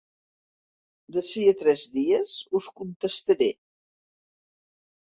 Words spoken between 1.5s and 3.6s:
a tres dies us contestaré.